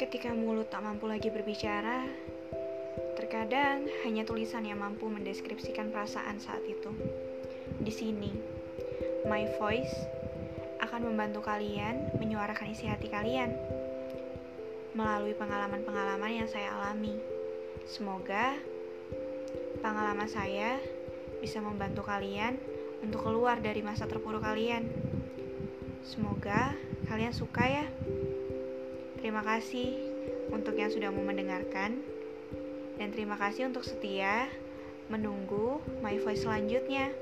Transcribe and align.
Ketika 0.00 0.32
mulut 0.32 0.72
tak 0.72 0.80
mampu 0.80 1.04
lagi 1.04 1.28
berbicara, 1.28 2.08
terkadang 3.20 3.84
hanya 4.00 4.24
tulisan 4.24 4.64
yang 4.64 4.80
mampu 4.80 5.04
mendeskripsikan 5.12 5.92
perasaan 5.92 6.40
saat 6.40 6.64
itu. 6.64 6.88
Di 7.84 7.92
sini, 7.92 8.32
my 9.28 9.44
voice 9.60 9.92
akan 10.80 11.04
membantu 11.04 11.44
kalian 11.44 12.16
menyuarakan 12.16 12.72
isi 12.72 12.88
hati 12.88 13.12
kalian 13.12 13.52
melalui 14.96 15.36
pengalaman-pengalaman 15.36 16.32
yang 16.32 16.48
saya 16.48 16.80
alami. 16.80 17.20
Semoga 17.84 18.56
pengalaman 19.84 20.32
saya 20.32 20.80
bisa 21.44 21.60
membantu 21.60 22.08
kalian 22.08 22.56
untuk 23.04 23.20
keluar 23.28 23.60
dari 23.60 23.84
masa 23.84 24.08
terpuruk 24.08 24.40
kalian. 24.40 24.88
Semoga 26.08 26.72
kalian 27.04 27.36
suka 27.36 27.68
ya. 27.68 27.84
Terima 29.20 29.44
kasih 29.44 30.00
untuk 30.48 30.80
yang 30.80 30.88
sudah 30.88 31.12
mau 31.12 31.20
mendengarkan 31.20 32.00
dan 32.96 33.08
terima 33.12 33.36
kasih 33.36 33.68
untuk 33.68 33.84
setia 33.84 34.48
menunggu 35.12 35.80
My 36.00 36.16
Voice 36.20 36.48
selanjutnya. 36.48 37.12